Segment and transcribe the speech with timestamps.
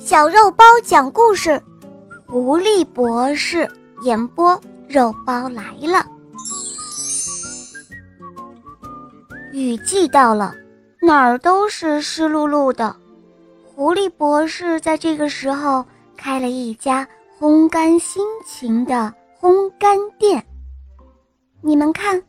[0.00, 1.60] 小肉包讲故事，
[2.26, 3.68] 狐狸博士
[4.02, 6.04] 演播，肉包来了。
[9.52, 10.54] 雨季到了，
[11.00, 12.94] 哪儿都是湿漉漉的。
[13.64, 15.84] 狐狸博士在这个时候
[16.16, 17.06] 开了一家
[17.38, 20.44] 烘干心情的烘干店。
[21.62, 22.20] 你们看，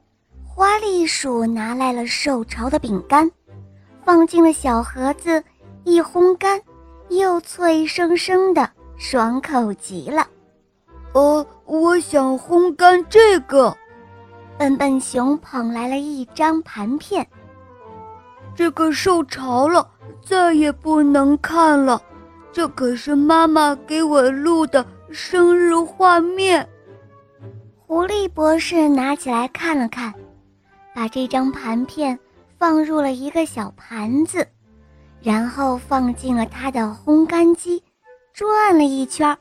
[0.45, 3.29] 花栗鼠拿来了受潮的饼干，
[4.03, 5.43] 放进了小盒子，
[5.83, 6.61] 一烘干。
[7.09, 10.27] 又脆生生的，爽口极了。
[11.13, 13.75] 呃，我想烘干这个。
[14.57, 17.25] 笨笨熊捧来了一张盘片。
[18.55, 19.89] 这个受潮了，
[20.25, 22.01] 再也不能看了。
[22.53, 26.67] 这可是妈妈给我录的生日画面。
[27.85, 30.13] 狐狸博士拿起来看了看，
[30.93, 32.17] 把这张盘片
[32.57, 34.47] 放入了一个小盘子。
[35.25, 37.81] 然后放进了他的烘干机，
[38.31, 39.35] 转了一圈，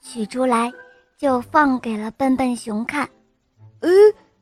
[0.00, 0.72] 取出来
[1.18, 3.02] 就放给了笨笨熊看。
[3.80, 3.90] 哎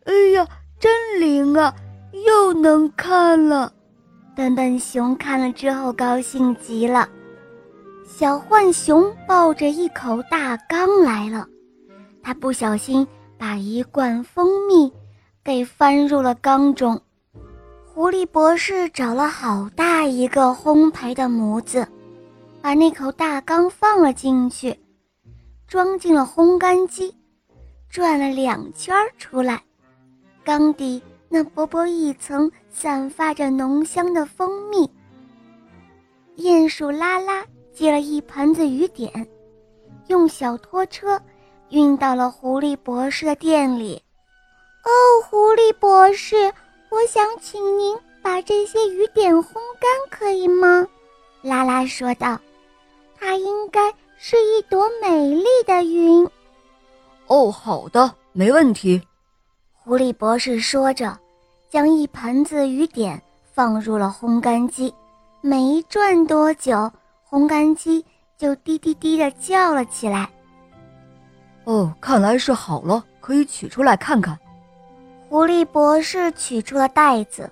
[0.05, 0.47] 哎呀，
[0.79, 1.75] 真灵啊，
[2.27, 3.73] 又能看了！
[4.37, 7.09] 笨笨熊看了之后高兴极了。
[8.07, 11.49] 小浣熊抱着一口大缸来了，
[12.23, 14.93] 他不小心把一罐蜂蜜
[15.43, 17.01] 给翻入了缸中。
[17.95, 21.87] 狐狸博士找了好大一个烘焙的模子，
[22.61, 24.77] 把那口大缸放了进去，
[25.69, 27.15] 装进了烘干机，
[27.89, 29.63] 转了两圈出来。
[30.43, 34.91] 缸底那薄薄一层散发着浓香的蜂蜜。
[36.37, 39.25] 鼹鼠拉拉接了一盆子雨点，
[40.09, 41.23] 用小拖车
[41.69, 44.03] 运到了狐狸博士的店里。
[44.83, 44.91] 哦，
[45.31, 46.53] 狐狸博士。
[46.95, 50.87] 我想请您把这些雨点烘干，可以吗？
[51.43, 52.39] 拉拉说道。
[53.19, 56.25] 它应该是一朵美丽的云。
[57.27, 59.03] 哦，好的，没问题。
[59.73, 61.19] 狐狸博士说着，
[61.69, 63.21] 将一盆子雨点
[63.53, 64.95] 放入了烘干机。
[65.41, 66.91] 没转多久，
[67.29, 68.07] 烘干机
[68.39, 70.31] 就滴滴滴地叫了起来。
[71.65, 74.39] 哦，看来是好了，可以取出来看看。
[75.29, 77.51] 狐狸博士取出了袋子，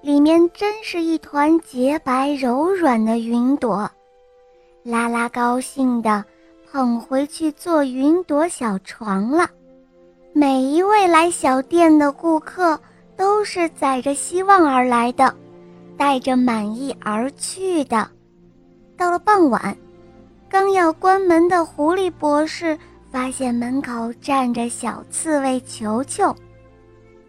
[0.00, 3.90] 里面真是一团洁白柔软的云朵。
[4.82, 6.24] 拉拉高兴地
[6.70, 9.50] 捧回去做云朵小床了。
[10.32, 12.78] 每一位来小店的顾客
[13.16, 15.34] 都是载着希望而来的，
[15.96, 18.08] 带着满意而去的。
[18.96, 19.76] 到了傍晚，
[20.48, 22.78] 刚要关门的狐狸博士
[23.10, 26.34] 发现门口站着小刺猬球球。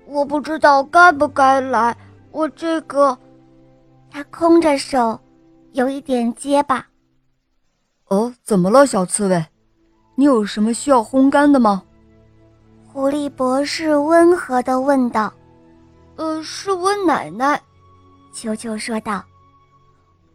[0.06, 1.96] 我不知道该不该来，
[2.32, 3.18] 我这个，
[4.10, 5.20] 他空着手，
[5.72, 6.86] 有一点结巴。
[8.08, 9.46] 哦，怎么了，小刺猬？
[10.16, 11.84] 你有什么需要烘干的吗？
[12.92, 15.34] 狐狸博士温和地问道。
[16.18, 17.60] 呃，是我奶奶，
[18.34, 19.24] 球球说道。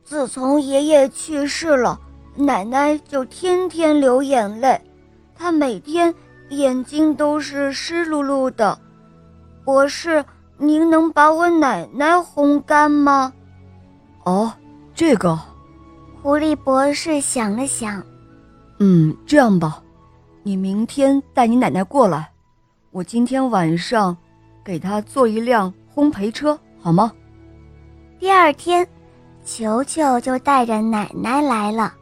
[0.02, 2.00] 自从爷爷去世了，
[2.34, 4.80] 奶奶就天天流眼泪，
[5.34, 6.12] 她每天
[6.48, 8.78] 眼睛都是湿漉漉的。
[9.66, 10.24] 博士，
[10.58, 13.32] 您能把我奶奶烘干吗？
[14.22, 14.52] 哦，
[14.94, 15.36] 这个。
[16.22, 18.00] 狐狸博士想了想，
[18.78, 19.82] 嗯，这样吧，
[20.44, 22.30] 你明天带你奶奶过来，
[22.92, 24.16] 我今天晚上
[24.64, 27.10] 给她做一辆烘焙车，好吗？
[28.20, 28.86] 第二天，
[29.44, 31.92] 球球就带着奶奶来了。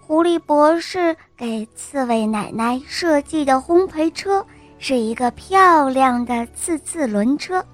[0.00, 4.46] 狐狸博士给刺猬奶奶设计的烘焙车。
[4.82, 7.64] 是一个漂亮的刺刺轮车，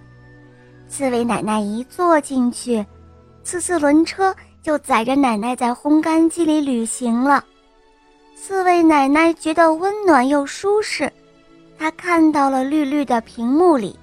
[0.86, 2.84] 刺猬奶奶一坐进去，
[3.42, 7.42] 刺刺轮车就载着奶奶在烘干机里旅行了。
[8.36, 11.10] 刺猬奶奶觉得温暖又舒适，
[11.78, 13.98] 她看到了绿绿的屏幕里，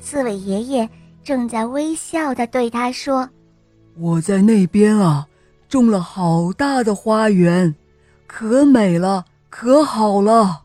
[0.00, 0.88] 刺猬爷爷
[1.22, 3.30] 正在微笑地对她说
[3.96, 5.28] ：“我在那边啊，
[5.68, 7.72] 种了好大的花园，
[8.26, 10.62] 可美了，可好了。”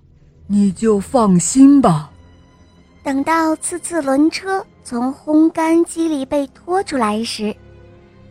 [0.54, 2.12] 你就放心吧。
[3.02, 7.56] 等到次次轮车从烘干机里被拖出来时，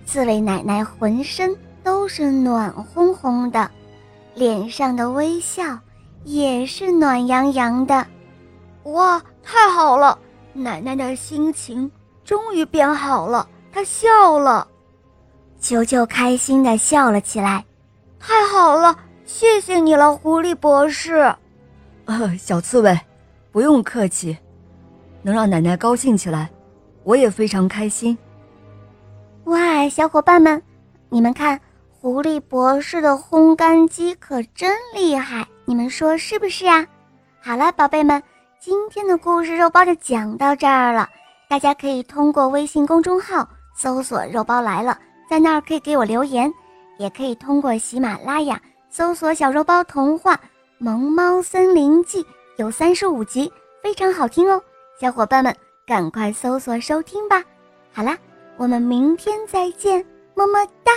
[0.07, 1.53] 刺猬奶奶浑身
[1.83, 3.69] 都是暖烘烘的，
[4.37, 5.77] 脸上的微笑
[6.23, 8.07] 也是暖洋洋的。
[8.85, 10.17] 哇，太好了！
[10.53, 11.91] 奶奶的心情
[12.25, 14.69] 终于变好了，她笑了。
[15.61, 17.65] 球球开心地笑了起来。
[18.21, 21.35] 太好了，谢谢你了，狐狸博士。
[22.07, 22.99] 呃， 小刺猬，
[23.51, 24.37] 不用客气，
[25.23, 26.51] 能让奶奶高兴起来，
[27.05, 28.17] 我也非常开心。
[29.45, 30.63] 哇，小伙伴们，
[31.09, 31.61] 你们看，
[31.91, 36.87] 狐狸博士的烘干机可真厉害，你们说是不是啊？
[37.41, 38.23] 好了，宝贝们，
[38.61, 41.09] 今天的故事肉包就讲到这儿了。
[41.49, 43.47] 大家可以通过微信公众号
[43.77, 46.51] 搜索“肉包来了”，在那儿可以给我留言，
[46.99, 48.59] 也可以通过喜马拉雅
[48.89, 50.39] 搜索“小肉包童话
[50.83, 52.27] 萌猫森林记”，
[52.59, 54.61] 有三十五集，非常好听哦。
[54.99, 55.55] 小伙伴们，
[55.87, 57.45] 赶快搜索收听吧！
[57.93, 58.19] 好啦，
[58.57, 60.91] 我们明天再见，么么哒。